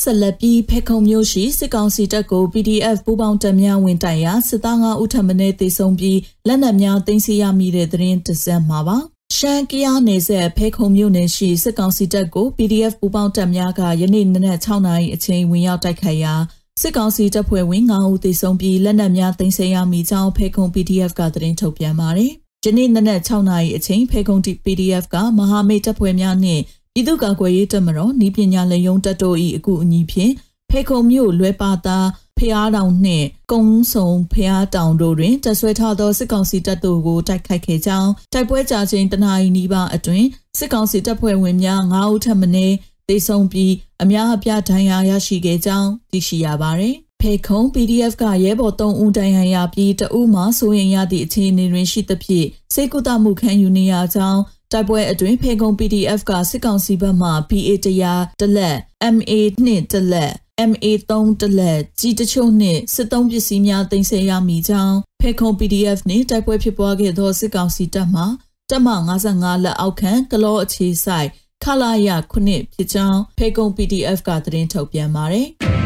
[0.00, 8.96] ဆက်လက်ပြီးဖေခုံမျိုးရှိစစ်ကောင်စီတပ်ကို PDF ပူးပေါင်းတပ်များဝင်တိုက်ရာစစ်သား9ဦးထပ်မံတေဆုံးပြီးလက်နက်များသိမ်းဆည်းရမိတဲ့သတင်းတစက်မှာပါ
[9.36, 16.34] ရှမ်းကရနယ်ဆက်ဖေခုံမြို့နယ်ရှိစစ်ကောင်စီတပ်ကို PDF ပူးပေါင်းတပ်များကယနေ့နနက်6နာရီအချိန်ဝင်ရောက်တိုက်ခိုက်ရာ
[16.80, 22.32] စစ်ကောင်စီတပ်ဖွဲ့ဝင်9ဦးသေဆုံးပြီးလက်နက်များသိမ်းဆည်းရမိကြောင်းဖေခုံ PDF ကသတင်းထုတ်ပြန်ပါတယ်။
[22.64, 26.62] ဒီနေ့နနက်6နာရီအချိန်ဖေခုံ PDF ကမဟာမိတ်တပ်ဖွဲ့များနှင့်
[26.96, 30.32] ပြည်သူ့ကာကွယ်ရေးတပ်မတော်ဤပညာလက်ယုံတပ်တို့၏အကူအညီဖြင့်
[30.70, 31.98] ဖေခုံမြို့လွဲပါတာ
[32.38, 40.24] ဖျားတောင်နှင့်ကုန်းဆုံဖျားတောင်တို့တွင်တပ်ဆွဲထားသောစစ်ကောင်စီတပ်တို့ကိုတိုက်ခိုက်ခဲ့ကြောင်းတိုက်ပွဲကြာချိန်တနအီနီးပါအတွင်
[40.58, 42.48] စစ်ကောင်စီတပ်ဖွဲ့ဝင်များ9ဦးထပ်မံ
[43.08, 54.40] သေဆုံးပြီးအများအပြားဒဏ်ရာရရှိခဲ့ကြောင်းသိရှိရပါတယ်။ဖေခုံ PDF ကရဲဘော်3ဦးဒဏ်ရာရပြီးတဦးမှစိုးရင်ရသည့်အခြေအနေတွင်ရှိသဖြင့်စေကုသမှုခံယူနေရကြောင်း
[54.72, 58.76] တိုက်ပွဲအတွင်းဖေကုံ PDF ကစစ်ကောင်စီဘက်မှ PA တရားတလက်
[59.14, 59.32] MA
[59.66, 60.32] 2တလက်
[60.70, 68.22] MA3 တလက်ကြီးတချို့နှင့်စစ်သုံးပစ္စည်းများတင်ဆက်ရမိကြောင်းဖေခုံ PDF နှင့်တိုက်ပွဲဖြစ်ပွားခဲ့သောစစ်ကောင်စီတပ်မှ
[68.70, 68.88] တပ်မ
[69.28, 71.28] 55လက်အောက်ခံကလောအခြေဆိုင်
[71.64, 75.48] ခလာရခုနှစ်ဖြစ်ကြောင်းဖေကုံ PDF ကသတင်းထုတ်ပြန်ပါတယ်။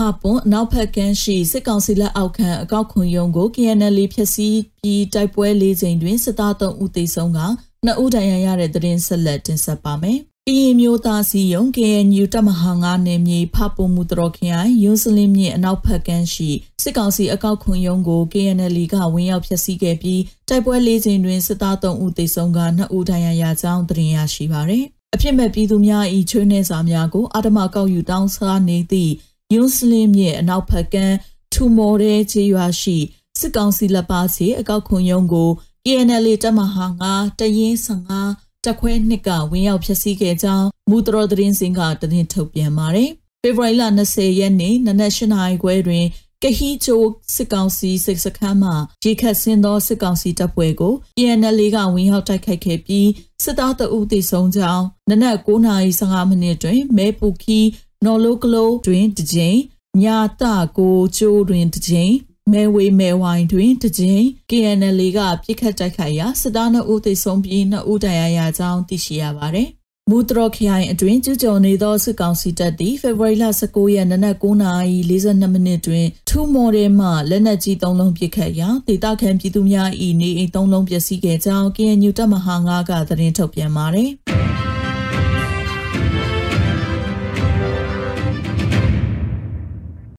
[0.00, 7.40] ဖပွန်နောက်ဖက်ကန်းရှိစစ်ကောင်စီလက်အောက်ခံအကောက်ခွန်ယုံကို KNL ဖျက်ဆီးပြီးတိုက်ပွဲလေးချိန်တွင်စစ်သား3ဦးသေဆုံးက
[7.86, 16.50] 2ဦးဒဏ်ရာရတဲ့သတင်းဆက်လက်တင်ဆက်ပါမယ်။ကရင်မျိုးသားစီယုံ KNU တမဟာငါနယ်မြေဖပုံမှုတော်ခရိုင်ယူစလင်းမြင့်အနောက်ဖက်ကန်းရှိ
[16.82, 29.12] စစ်ကောင်စီအကောက်ခွန်ယုံကို KNL ကဝင်ရောက်ဖျက်ဆီးခဲ့ပြီးတိုက်ပွဲလေးချိန်တွင်စစ်သား3ဦးသေဆုံးက2ဦးဒဏ်ရာရကြောင်းသတင်းရရှိပါရယ်အဖြစ်မဲ့ပြည်သူများ၏ချွေးနှဲစာများကိုအာဓမကောက်ယူတောင်းစားနေသည့်
[29.54, 31.16] ယူစလင်းမြင့်အနောက်ဖက်ကန်း
[31.52, 32.96] ထူမော်တဲ့ခြေရွာရှိ
[33.38, 35.50] စစ်ကောင်စီလက်ပါစီအကောက်ခွန်ယုံကို
[35.84, 43.10] KNL တမဟာငါတရင်15တက်ခွဲနှစ်ကဝင်ရောက်ဖျက်ဆီးခဲ့ကြောင်းမူတတော်သတင်းစင်ကတင်ထုတ်ပြန်ပါတယ်။
[43.42, 43.82] ဖေဖော်ဝါရီလ
[44.12, 46.04] 20ရက်နေ့နနက်၈နာရီခွဲတွင်
[46.42, 47.02] ကဟီချို
[47.34, 48.70] စစ်ကောင်စီစစ်စခန်းမှ
[49.04, 53.08] ရေခတ်ဆင်းသောစစ်ကောင်စီတပ်ဖွဲ့ကို PNL ကဝင်ရောက်တိုက်ခိုက်ခဲ့ပြီး
[53.44, 57.60] စစ်သားတအုပ်သေဆုံးကြောင်းနနက်9:15မိနစ်တွင်မဲပူခီ
[58.06, 59.58] နော်လိုကလိုတွင်တကြိမ်
[60.02, 60.44] ညာတ
[60.78, 62.14] ကိုကျိုးတွင်တကြိမ်
[62.52, 69.68] မဲဝေမဲဝိုင်တွင်တကြိမ် KNL ကပြစ်ခတ်တိုက်ခိုက်ရာစစ်သား2ဦးသေဆုံးပြီး2ဦးဒဏ်ရာရကြောင်းသိရှိရပါတယ်။
[70.10, 79.88] မူတရခရိုင်အတွင်းကျူးကျော်နေသောစစ်ကောင်စီတပ်သည်ဖေဖော်ဝါရီလ19ရက်နနက်9:42မိနစ်တွင်ထူမော်ရဲမှလက်နက်ကြီး3လုံးပစ်ခတ်ရာဒေသခံပြည်သူများ၏
[80.20, 84.10] နေအိမ်3လုံးပျက်စီးခဲ့ကြောင်း KNU တပ်မဟာ9ကသတင်းထုတ်ပြန်ပါတယ်။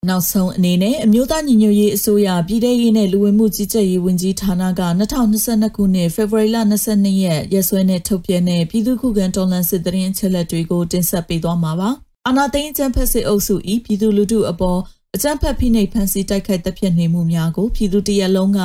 [0.10, 11.90] နောက်ဆုံးအနေနဲ့အမျိုးသားညီညွတ်ရေးအစိုးရပြည်ထရေးနဲ့လူဝင်မှုကြီးကြပ်ရေးဝန်ကြီးဌာနက2022ခုနှစ်ဖေဖော်ဝါရီလ22ရက်ရက်စွဲနဲ့ထုတ်ပြန်တဲ့ပြည်သူ့ခုခံတော်လှန်စစ်တရင်ချက်လက်တွေကိုတင်ဆက်ပေးသွားမှာပါ။
[12.28, 14.80] အာနာသိန်းချမ်းဖက်စစ်အုပ်စု၏ပြည်သူလူထုအပေါ်
[15.16, 18.60] အကြမ်းဖက်ဖိနှိပ်ဖန်ဆီးတိုက်ခိုက်တပ်ဖြတ်နေမှုများကိုပြည်သူတရက်လုံးက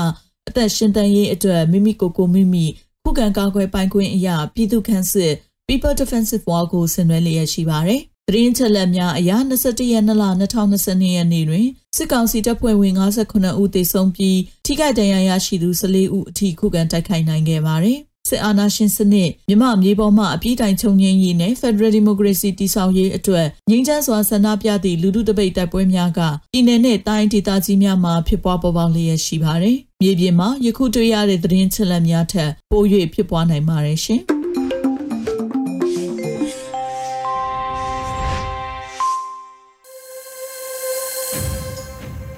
[0.49, 2.65] အသက်ရှင်တန်ရေးအတွက်မိမိကိုယ်ကိုမိမိ
[3.03, 5.33] ခုခံကာကွယ်ပိုင်ခွင့်အရာပြည်သူ့ခန့်စစ်
[5.69, 9.31] People Defensive War ကိုဆင်နွှဲလျက်ရှိပါတယ်။ သတင်းချက်လက်များအရ
[9.63, 26.21] 21ရက်2လ2022ရက်နေ့တွင်စစ်ကောင်စီတပ်ဖွဲ့ဝင်59ဦးသေဆုံးပြီးထိခိုက်ဒဏ်ရာရရှိသူ14ဦးအထိခုခံတိုက်ခိုက်နိုင်ခဲ့ပါတယ်။စစ်အာဏာရှင်စနစ်မြမမြေပေါ်မှအပြည့်တိုင်ချုပ်ငြိမ်းရေးနဲ့ Federal Democracy တည်ဆောက်ရေးအတွက်ငြိမ်းချမ်းစွာဆန္ဒပြသည့်လူထုတပိတ်တိုက်ပွဲများက
[26.53, 32.83] ပြည်내နဲ့တိုင်းဒေသကြီးများမှာဖြစ်ပွားပေါ်ပေါက်လျက်ရှိပါတယ်။မြေပြင်မှာယခုတွေ့ရတဲ့သတင်းချက်လက်များထက်ပို၍
[33.15, 34.23] ဖြစ်ပွားနိုင်ပါတယ်ရှင်။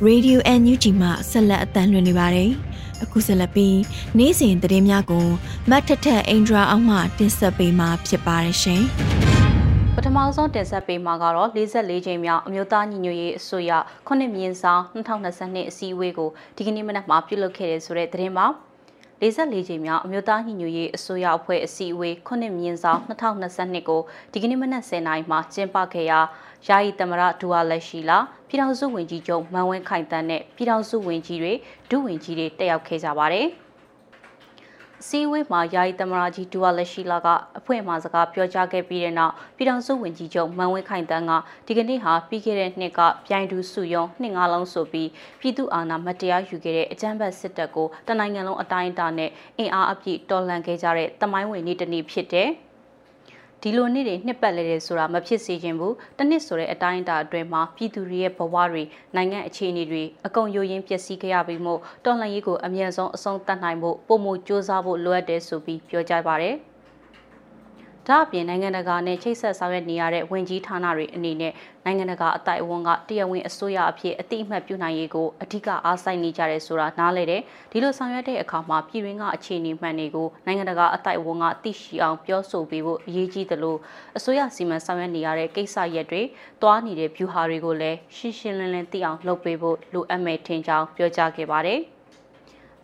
[0.06, 2.50] Radio NUG မှဆက်လက်အသံလွှင့်နေပါတယ်။
[3.02, 3.78] အခုဆက်လက်ပြီး
[4.18, 5.26] နေ့စဉ်သတင်းများကို
[5.70, 8.82] မတ်ထထအင်ဒရာအောင်မှတင်ဆက်ပေးမှာဖြစ်ပါတယ်ရှင်။
[9.96, 13.72] ပထမဆုံးတင်ဆက်ပေးမှာကတော့44ချိန်မြောက်အမျိုးသားညီညွတ်ရေးအစိုးရ
[14.06, 18.46] ခုနှစ်မြင်းဆောင်2022အစည်းအဝေးကိုဒီကနေ့မနက်မှာပြုလုပ်ခဲ့တဲ့ဆိုတဲ့သတင်းပါ
[19.20, 24.00] 44ချိန်မြောက်အမျိုးသားညီညွတ်ရေးအစိုးရအဖွဲ့အစည်းအဝေးခုနှစ်မြင်းဆောင်2022ကို
[24.32, 26.20] ဒီကနေ့မနက်10:00နာရီမှာကျင်းပခဲ့ရာ
[26.66, 31.52] ယာယီသမရဒူဝါလက်ရှိလာပြည်ထောင်စုဝန်ကြီးချုပ်မန်ဝင်းခိုင်တန်းနဲ့ပြည်ထောင်စုဝန်ကြီးတွေ
[31.90, 33.48] ဒုဝန်ကြီးတွေတက်ရောက်ခဲ့ကြပါတယ်။
[35.06, 41.32] စီဝေးမှာယာယီသမရာကြီးဒူဝါလက်ရှိလာကအဖွဲ့မှစကားပြောကြားခဲ့ပြီးတဲ့နောက်ပြည်ထောင်စုဝန်ကြီးချုပ်မန်ဝင်းခိုင်တန်းက
[41.66, 45.08] ဒီကနေ့ဟာပြီးခဲ့တဲ့နှစ်ကပြိုင်တူစုယုံနှစ်ငါးလုံးဆိုပြီး
[45.40, 52.48] ပြည်သူအာဏာမတရားယူခဲ့တဲ့အကြမ်းဖက်စစ်တပ်ကိုတနိုင်ငံလုံးအတိုင်းအတာနဲ့အင်အားအပြည့်တော်လှန်ခဲ့ကြတဲ့တမိုင်းဝင်နေ့တစ်နေ့ဖြစ်တဲ့
[53.62, 58.82] ဒီလိုနေ့တွေနှစ်ပတ်လဲတယ်ဆိုတာမဖြစ်စေချင်ဘူးတနစ်ဆိုတဲ့အတိုင်းအတာအတွင်းမှာပြည်သူတွေရဲ့ဘဝတွေ
[59.16, 66.56] နိုင်ငံအခြေအနေတွေအကုန်ယိုရင်းပျက်စီးခဲ့ရပြီးမို့တော်လှန်ရေးကိုအမြန်ဆုံးအဆုံးသတ်နိုင်ဖို့ပုံမှုစ조사ဖို့လိုအပ်တယ်ဆိုပြီးပြောကြားပါတယ်။
[68.10, 71.52] ဒါအပြင်နိုင်ငံတကာနဲ့ချိတ်ဆက်ဆောင်ရွက်နေရတဲ့ဝင်ကြီးဌာနတွေအနေနဲ့
[71.84, 83.78] နိုင်ငံတကာအတိုက်အဝန်းကတရားဝင်အစိုးရအဖြစ်အတိအမှတ်ပြုနိုင်ရေးကိုအဓိကအားစိုက်နေကြတယ်ဆိုတာနားလည်တယ်ဒီလိုဆောင်ရွက်တဲ့အခါမှာပြည်တွင်းကအခြေအနေမှန်တွေကိုနိုင်ငံတကာအတိုက်အဝန်းကသိရှိအောင်ပြောဆိုပေးဖို့အရေးကြီးတယ်လို့
[84.16, 86.22] အစိုးရစီမံဆောင်ရွက်နေရတဲ့ကိစ္စရပ်တွေ
[86.62, 91.80] တွားနေတဲ့ view ဟာတွေကိုလည်းရှင်းရှင်းလင်းလင်းသိအောင်လုပ်ပေးဖို့လိုအပ်မယ်ထင်ကြောင်းပြောကြားခဲ့ပါတယ်။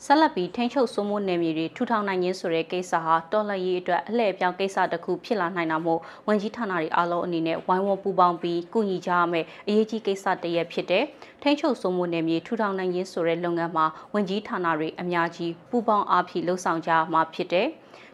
[0.06, 11.04] ဆက်လက်ပြီးထိန်းချုပ်စိုးမိုးနယ်မြေတွေထူထောင်နိုင်ခြင်းဆိုတဲ့ကိစ္စဟာတော်လှန်ရေးအတွက်အလှည့်အပြောင်းကိစ္စတစ်ခုဖြစ်လာနိုင်တာမို့ဝန်ကြီးဌာနတွေအားလုံးအနေနဲ့ဝိုင်းဝန်းပူးပေါင်းပြီးကုညီကြရမယ်အရေးကြီးကိစ္စတစ်ရပ်ဖြစ်တဲ့
[11.42, 17.66] ထိန်းချုပ်စိုးမိုးနယ်မြေထူထောင်နိုင်ခြင်းဆိုတဲ့လုပ်ငန်းမှာဝန်ကြီးဌာနတွေအများကြီးပူးပေါင်းအားဖြင့်လှုပ်ဆောင်ကြရမှာဖြစ်တဲ့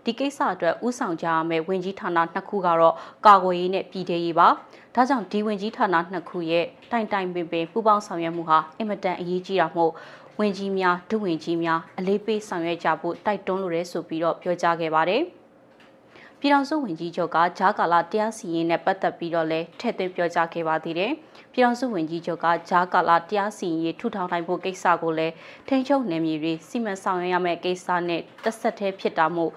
[0.05, 2.94] ဒီကိစ္စအတွက်ဥဆောင်ကြရမယ့်ဝင်ကြီးဌာနနှစ်ခုကတော့
[3.26, 4.48] ကာကွယ်ရေးနဲ့ပြည်ထရေးပါ။
[4.94, 9.92] ဒါကြောင့်ဒီဝင်ကြီးဌာနနှစ်ခုရဲ့တိုင်တိုင်ပင်ပင်ပူးပေါင်းဆောင်ရွက်မှုဟာအင်မတန်အရေးကြီးတာမို့
[10.40, 15.22] ဝင်ကြီးများဒုဝင်ကြီးများအလေးပေးဆောင်ရွက်ကြဖို့တိုက်တွန်းလိုတယ်ဆိုပြီးတော့ပြောကြားခဲ့ပါတယ်။
[16.40, 21.12] ပြည်ထောင်စုဝန်ကြီးချုပ်ကဂျာကာလာတရားစီရင်နဲ့ပတ်သက်ပြီးတော့လည်းထည့်သွင်းပြောကြားခဲ့ပါသေးတယ်။
[21.53, 25.35] ပြည်ထောင်စုဝန်ကြီးချုပ်ကဂျာကာလာတရားစီရင်ထူထောင်နိုင်ဖို့ကိစ္စကိုလည်း
[25.68, 29.53] ထိန်းချုပ်နယ်မြေတွေစီမံဆောင်ရွက်ရမယ့်ကိစ္စနဲ့တက်ဆက်သေးဖြစ်တာမို့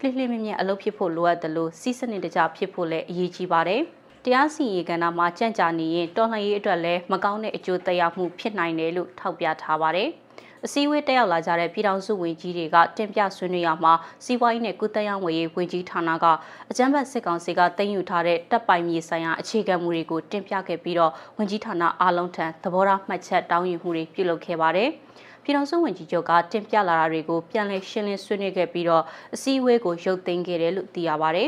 [0.00, 3.82] လှိလှိမြမြအလုပ်ဖြစ်ဖို့လိုအပ်တယ်လို့စီးစနစ်တကျဖြစ်ဖို့လည်းအရေးကြီးပါတယ်။
[4.28, 10.08] တရားစီရင်ကဏ္ဍမှာကြန့်ကြာနေရင်တော်လှန်ရေးအတွက်လည်းမကောင်းတဲ့အကျိုးသက်ရောက်မှုဖြစ်နိုင်တယ်လို့ထောက်ပြထားပါတယ်။
[10.64, 13.92] အစည်းအဝေးတက်ရောက်လာကြတဲ့ပြည်ထောင်စုဝန်ကြီးတွေကတင်ပြဆွေးနွေးရမှာ
[14.24, 16.26] စီးပွားရေးနဲ့ကုသရေးဝန်ကြီးဝန်ကြီးဌာနက
[16.70, 24.88] အကြမ်းဖက်စစ်ကောင်စီကတင်ယူထားတဲ့တပ်ပိုင်မြေဆိုင်ရာအခြေခံမူတွေကိုတင်ပြခဲ့ပြီးတော့ဝန်ကြီးဌာနအားလုံးထံသဘောထားမှတ်ချက်တောင်းယူမှုတွေပြုလုပ်ခဲ့ပါတယ်။
[25.44, 31.40] ပြည်ထောင်စုဝန်ကြီးချုပ်ကတင်ပြလာတာတွေကိုပြန်လည်ရှင်းလင်းဆွေးနွေးခဲ့ပြီးတော့အစည်းအဝေးကိုရုပ်သိမ်းခဲ့တယ်လို့သိရပါတ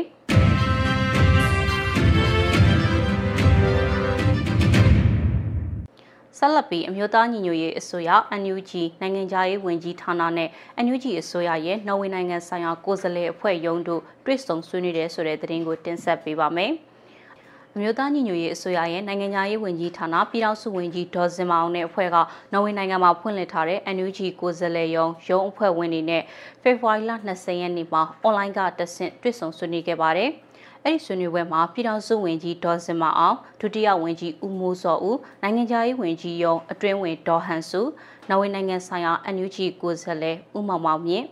[6.41, 8.09] ဆက်လက်ပြီးအမျိုးသားညီညွတ်ရေးအစိုးရ
[8.41, 8.71] NUG
[9.01, 10.49] နိုင်ငံခြားရေးဝန်ကြီးဌာနနဲ့
[10.85, 16.71] NUG အစိုးရရဲ့နော်ဝေနိုင်ငံဆိုင်ရာကိုယ်စားလှယ်အဖွဲ့ရုံးတို့တွေ့ဆုံဆွေးနွေးတဲ့ဆိုတဲ့သတင်းကိုတင်ဆက်ပေးပါမယ်။
[17.75, 22.17] အမျိုးသားညီညွတ်ရေးအစိုးရရဲ့နိုင်ငံသားရေးဝန်ကြီးဌာနပြည်ထောင်စုဝန်ကြီးဒေါ်စင်မအောင်နဲ့အဖွဲ့က
[22.53, 26.23] နော်ဝေနိုင်ငံမှာဖွင့်လှစ်ထားတဲ့ NUG ကိုယ်စားလှယ်ရုံးရုံးအဖွဲ့ဝင်တွေနဲ့
[26.61, 30.31] ဖေဖော်ဝါရီလ20ရက်နေ့မှာအွန်လိုင်းကတဆင့်တွေ့ဆုံဆွေးနွေးခဲ့ပါတယ်။
[30.85, 37.81] အဲ့ဒီဆွေးနွေးပွဲမှာပြည်ထောင်စုဝန်ကြီးဒေါ်စင်မအောင်ဒုတိယဝန်ကြီးဦးမိုးစောဦးနိုင်ငံခြားရေးဝန်ကြီးယုံအတွင်းဝင်ဒေါ်ဟန်စု
[38.29, 41.25] နော်ဝေနိုင်ငံဆိုင်ရာ NUG ကိုယ်စားလှယ်ဦးမောင်မောင်မြင့်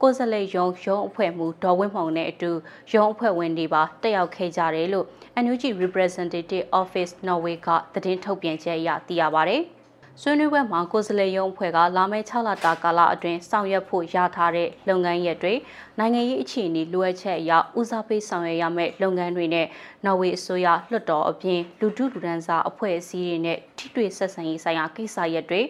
[0.00, 2.50] ကိုယ်စားလှယ်ရုံးရုံးအဖွဲ့မှူးဒေါ်ဝင်းမောင်နဲ့အတူ
[2.92, 5.06] ရုံးအဖွဲ့ဝင်တွေပါတက်ရောက်ခဲ့ကြတယ်လို့
[5.44, 9.58] NUG Representative Office Norway ကသတင်းထုတ်ပြန်ချက်အရသိရပါဗျ။
[10.22, 15.54] ဆွေးနွေးပွဲမှာကိုယ်စားလှယ်ရုံးအဖွဲ့ကလာမယ့်6လတာကာလအတွင်းဆောင်ရွက်ဖို့ရထားတဲ့လုပ်ငန်းရပ်တွေ
[15.98, 19.66] နိုင်ငံရေးအခြေအနေလိုအပ်ချက်အရဦးစားပေးဆောင်ရွက်ရမယ့်လုပ်ငန်းတွေနဲ့
[20.04, 25.60] နော်ဝေအစိုးရလွှတ်တော်အပြင်လူထုလူဒန်းစားအဖွဲ့အစည်းတွေနဲ့ထိတွေ့ဆက်ဆံရေးဆိုင်ရာကိစ္စရပ်တွေ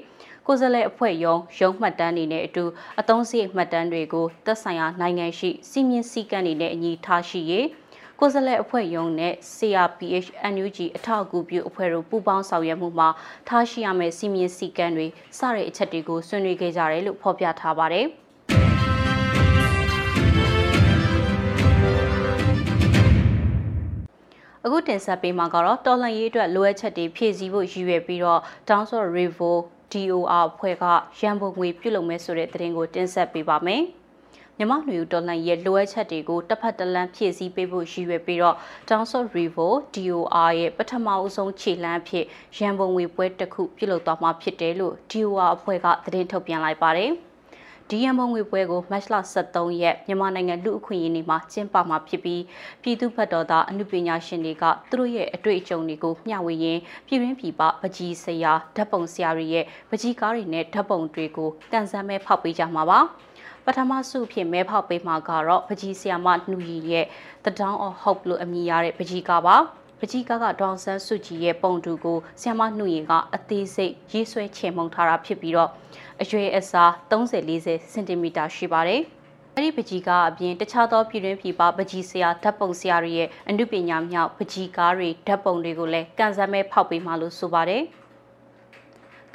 [0.46, 2.64] ကိုယ်စားလှယ်အဖွဲ့ရုံးရုံးမှတ်တမ်းတွေနဲ့အတူ
[3.00, 7.66] အသုံးစရိတ်မှတ်တမ်းတွေကိုသက်ဆိုင်ရာနိုင်ငံရှိစီမင်းစည်းကမ်းတွေနဲ့အညီထားရှိရေး
[8.20, 13.08] ကိုယ်စားလှယ်အဖွဲ့ရုံးနဲ့ CRPH NUG အထောက်အကူပြုအဖွဲ့တို့ပူးပေါင်းဆောင်ရွက်မှုမှာ
[13.48, 15.06] ထားရှိရမယ့်စီမင်းစည်းကမ်းတွေ
[15.38, 18.06] စတဲ့အချက်တွေကိုဆွေးနွေးခဲ့ကြတယ်လို့ဖော်ပြထားပါတယ်။
[24.64, 29.52] အခုတင်ဆက်ပေးမှာကတော့တော်လှန်ရေးအတွက်လိုအပ်ချက်တွေဖြည့်ဆည်းဖို့ရည်ရွယ်ပြီးတော့ Downs of Revo
[29.92, 30.84] DOR အဖွဲ့က
[31.20, 33.84] ရန်ပုံငွေပြုလုပ်မယ်ဆိုတဲ့သတင်းကိုတင်ဆက်ပေးပါမယ်။
[34.58, 38.56] မြမနွေဦးတော်လှန်ရေးလိုအပ်ချက်တွေကိုတစ်ဖက်တစ်လမ်းဖြည့်ဆည်းပေးဖို့ရည်ရွယ်ပြီးတော့
[38.88, 42.24] Downs of Revo DOR ရဲ့ပထမအဆုံးခြေလှမ်းအဖြစ်
[42.58, 47.12] ရန်ပုံငွေပွဲတစ်ခုပြုလုပ်သွားမှာဖြစ်တယ်လို့ DOR အဖွဲ့ကသတင်းထုတ်ပြန်လိုက်ပါတယ်။
[47.90, 49.14] ဒီရန်ပုံငွေပွဲကိုမတ်လ
[49.44, 52.42] 23ရက်မြန်မာနိုင်ငံလူအခွင့်အရေးနေ့မှာကျင်းပမှာဖြစ်ပြီး
[52.82, 63.00] ပြည်သူ့ဘက်တော်သားအမှုပညာရှင်တွေကသူတို့ရဲ့အတွေ့အကြုံတွေကိုမျှဝေရင်းပြည်ရင်းပြည်ပပကြီးဆရာဓာတ်ပုံဆရာတွေရဲ့ပကြီးကားတွေနဲ့ဓာတ်ပုံတွေကိုကန်ဆန်းမဲဖောက်ပေးကြမှာပါ
[63.66, 67.06] ပထမဆုဖြစ်မဲဖောက်ပေးမှာကတော့ပကြီးဆရာမနှူရီရဲ့
[67.44, 69.56] The Dawn of Hope လို့အမည်ရတဲ့ပကြီးကားပါ
[70.00, 75.70] ပကြီးကားကဒေါန်ဆန်းစုကြည်ရဲ့ပုံတူကိုဆ iam နှုရင်ကအသေးစိတ်ရေးဆွဲချေမှုန်ထားတာဖြစ်ပြီးတော့
[76.22, 79.00] အရွယ်အစား30-40စင်တီမီတာရှိပါတယ်။
[79.56, 87.82] အဲဒီပကြီးကားအပြင်တခြားသောပြည်တွင်းပြည်ပပကြီးဆရာဓာတ်ပုံဆရာတွေရဲ့အမှုပညာမြောက်ပကြီးကားတွေဓာတ်ပုံတွေကိုလည်းကန်ဆယ်မဲ့ဖောက်ပေးမှလို့ဆိုပါတယ်။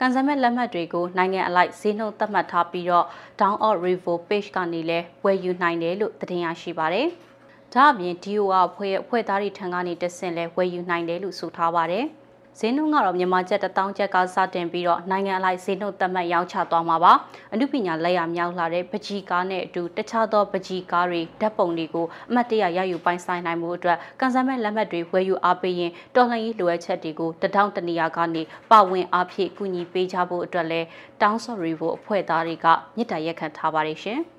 [0.02, 3.06] ကန်ဆယ်မဲ့လက်မှတ်တွေကိုနိုင်ငံအလိုက်ဈေးနှုန်းသတ်မှတ်ထားပြီးတော့
[3.40, 7.08] Down of Revo page ကနေလည်းဝယ်ယူနိုင်တယ်လို့သတင်းရရှိပါတယ်။
[7.74, 12.06] ဒါအပြင် DOR အဖွဲ့ရဲ့အဖွဲ့သားတွေထံကနေတဆင့်လဲဝယ်ယူနိုင်တယ်လို့ဆိုထားပါတယ်။
[12.58, 17.14] ဈေးနှုန်းကတော့မြန်မာကျပ်1000ကျပ်ကစတင်ပြီးတော့နိုင်ငံအလိုက်ဈေးနှုန်းသတ်မှတ်ရောင်းချသွားမှာပါ
[17.54, 30.82] အမှုပညာလက်ရမြောက်လာတဲ့ပကြီးကားနဲ့အတူတခြားသောပကြီးကားတွေဓာတ်ပုံတွေကိုအမှတ်တရရယူပိုင်ဆိုင်နိုင်မှုအတွက်ကန်ဆယ်မဲ့လက်မှတ်တွေဝယ်ယူအားပေးရင်တော်လှန်ရေးလိုအပ်ချက်တွေကိုတထောင်တနေရာကနေပါဝင်အားဖြင့်ကူညီပေးကြဖို့အတွက်လဲ
[31.22, 34.22] တောင်းဆိုရီဖို့အဖွဲ့သားတွေကမြစ်တာရက်ခံထားပါတယ်ရှင်။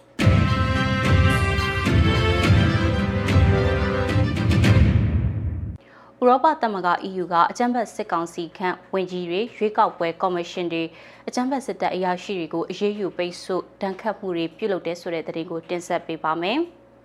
[6.23, 10.83] ဥရောပသမဂ္ဂ EU ကအကြမ်းဖက်စစ်ကောင်စီခန့်ဝင်ကြီးတွေရွေးကောက်ပွဲကော်မရှင်တွေ
[11.29, 16.59] အကြမ်းဖက်စစ်တပ်အရာရှိတွေကိုအရေးယူပိတ်ဆို့တန်ခတ်မှုတွေပြုလုပ်တဲ့ဆိုတဲ့သတင်းကိုတင်ဆက်ပေးပါမယ်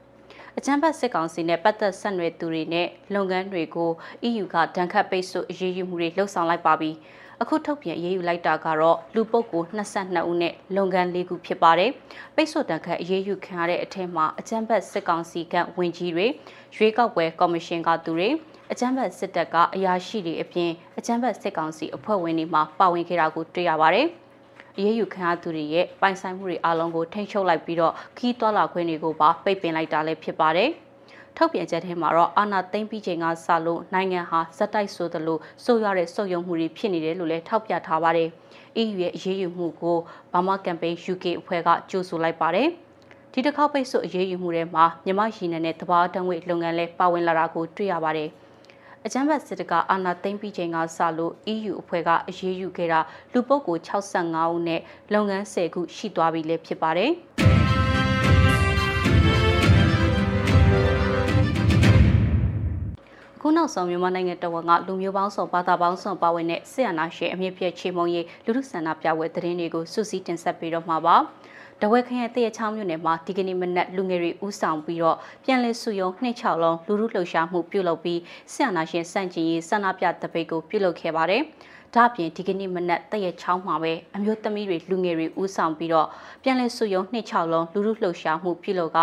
[0.58, 3.92] ။အကြမ်းဖက်စစ်ကောင်စီနဲ့ပတ်သက်ဆက်နွယ်သူတွေနဲ့လုပ်ငန်းတွေကို
[4.28, 6.92] EU ကတန်ခတ်ပိတ်ဆို့အရေးယူမှုတွေလှုပ်ဆောင်လိုက်ပါပြီ။
[7.42, 11.92] အခုထုတ်ပြန်ရေးယူလိုက်တာကတော့လူပုဂ္ဂိုလ်22ဦးနဲ့လုပ်ငန်း၄ခုဖြစ်ပါတယ်။
[12.36, 16.28] ပိတ်ဆို့တန်ခတ်အရေးယူခံရတဲ့အထက်မှာအကြမ်းဖက်စစ်ကောင်စီကဝင်ကြီးတွေ
[16.76, 18.30] ရွေးကောက်ပွဲကော်မရှင်ကသူတွေ
[18.72, 24.08] အကြမ်းဖက်စစ်တပ်ကအရာရှိတွေအပြင်အကြမ်းဖက်စစ်ကောင်စီအဖွဲ့ဝင်တွေမှပါဝင်ခဲ့တာကိုတွေ့ရပါတယ်။
[24.78, 30.70] အရေးယူခံရသူတွေရဲ့ပိုင်ဆိုင်မှုတွေအလုံးကိုထိန်းချုပ်လိုက်ပြီးတော့ခီးသွွာလာခွင့်တွေကိုပါပိတ်ပင်လိုက်တာလည်းဖြစ်ပါတယ်။
[31.38, 38.30] ထုတ်ပြန်ချက်ထဲမှာတော့အာဏာသိမ်းပြီးချိန်ကစလို့နိုင်ငံဟာဇက်တိုက်ဆိုသလိုဆိုရတဲ့စုပ်ယုံမှုတွေဖြစ်နေတယ်လို့လည်းထောက်ပြထားပါတယ်။
[38.82, 39.98] EU ရဲ့အရေးယူမှုကို
[40.34, 42.68] ဘာမာကမ်ပိန်း UK အဖွဲ့ကကြိုးဆိုလိုက်ပါတယ်။
[43.34, 48.30] ဒီတစ်ခေါက်ပိတ်ဆို့အရေးယူမှုတွေမှာမြန်မာရင်းနယ်နဲ့တဘာတံငွေလုပ်ငန်းလဲပါဝင်လာတာကိုတွေ့ရပါတယ်။
[49.08, 53.00] အကြမ်းဖက်စစ်တပ်ကအာဏာသိမ်းပြီးချိန်ကစလို့ EU အဖွဲ့ကအရေးယူခဲ့တာ
[53.34, 54.82] လူပုဂ္ဂိုလ်65ဦးနဲ့
[55.14, 57.12] လုပ်ငန်း10ခုရှိသွားပြီလည်းဖြစ်ပါတယ်။
[63.42, 71.16] ခုနောက်ဆုံးမြန်မာနိုင်ငံတော်ဝန်ကလူမျိုးပေါင်းစုံဘာသာပေါင်းစုံပါဝင်တဲ့ဆီယနာရှင်အမြင့်ပြည့်ချေမုံရေးလူထုဆန္ဒပြပွဲသတင်းတွေကိုစုစည်းတင်ဆက်ပေးတော့မှာပါ။
[71.84, 78.20] တဝက်ခရိုင်တရချောင်းမြို့နယ်မှာဒီကနေ့မနက်လူငယ်တွေဥဆောင်ပြီးတော့ပြန်လည်စုယုံနှစ်ချောင်းလုံးလူလူလှုပ်ရှားမှုပြုလုပ်ပြီး
[78.54, 81.42] ဆန္ဒရှင်စန့်ကျင်ရေးဆန္ဒပြတပိတ်ကိုပြုလုပ်ခဲ့ပါတယ်။
[81.96, 86.08] ဒါ့အပြင်ဒီကနေ့မနက်တရချောင်းမှာပဲအမျိုးသမီးတွေလူငယ်တွေဥဆောင်ပြီးတော့
[86.44, 89.00] ပြန်လည်စုယုံနှစ်ချောင်းလုံးလူလူလှုပ်ရှားမှုပြုလုပ်က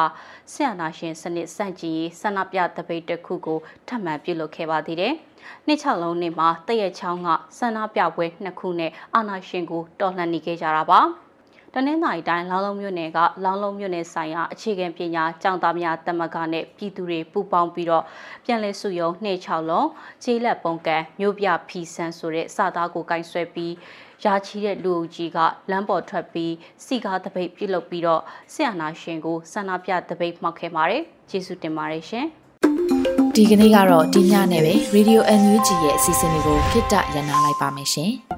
[0.53, 3.59] ဆန္ဒရှင်စနစ်စန့်ကျင်ရေးဆန္ဒပြတပိတ်တစ်ခုကို
[3.89, 5.15] ထပ်မံပြုလုပ်ခဲ့ပါသေးတယ်။
[5.67, 11.01] နှစ်ချောင်းလုံးနေ့မှာတရချောင်းကဆန္ဒပြပွဲနှစ်ခုနဲ့အာနာရှင်ကိုတော်လှန်နေခဲ့ကြတာပါ။
[11.75, 18.05] တနင်္သာရီတိုင်းလောင်းလုံးမြို့နယ်ကလောင်းလုံးမြို့နယ်ဆိုင်ရာအခြေခံပညာကျောင်းသားများတမကနဲ့ပြည်သူတွေပူးပေါင်းပြီးတော့
[18.45, 19.89] ပြန်လည်စုယုံနှိချောက်လုံး
[20.23, 23.75] ခြေလက်ပုံကန်မြို့ပြဖီဆန်းဆိုတဲ့စာသားကိုကင်ဆွဲပြီး
[24.25, 25.39] ရာချီတဲ့လူအုပ်ကြီးက
[25.71, 26.53] လမ်းပေါ်ထွက်ပြီး
[26.85, 32.27] စီကားတပိတ်ပြုတ်လုပ်ပြီးတော့ဆရာနာရှင်ကိုဆန္ဒပြတပိတ်မှောက်ခဲ့ပါတယ်ကျေးဇူးတင်ပါတယ်ရှင်
[33.35, 38.13] ဒီကနေ့ကတော့ဒီညနဲ့ပဲ Radio NUG ရဲ့အစီအစဉ်လေးကိုခਿੱတရနာလိုက်ပါမယ်ရှင်။